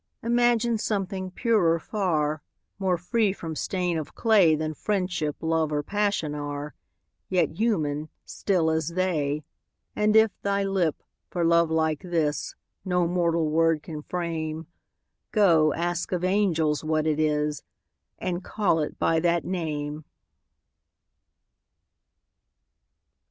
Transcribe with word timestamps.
Imagine 0.23 0.79
something 0.79 1.29
purer 1.29 1.77
far, 1.77 2.41
More 2.79 2.97
free 2.97 3.31
from 3.31 3.55
stain 3.55 3.99
of 3.99 4.15
clay 4.15 4.55
Than 4.55 4.73
Friendship, 4.73 5.35
Love, 5.41 5.71
or 5.71 5.83
Passion 5.83 6.33
are, 6.33 6.73
Yet 7.29 7.59
human, 7.59 8.09
still 8.25 8.71
as 8.71 8.87
they: 8.93 9.43
And 9.95 10.15
if 10.15 10.31
thy 10.41 10.63
lip, 10.63 11.03
for 11.29 11.43
love 11.45 11.69
like 11.69 12.01
this, 12.01 12.55
No 12.83 13.05
mortal 13.07 13.51
word 13.51 13.83
can 13.83 14.01
frame, 14.01 14.65
Go, 15.31 15.71
ask 15.75 16.11
of 16.11 16.23
angels 16.23 16.83
what 16.83 17.05
it 17.05 17.19
is, 17.19 17.61
And 18.17 18.43
call 18.43 18.79
it 18.79 18.97
by 18.97 19.19
that 19.19 19.45
name! 19.45 20.05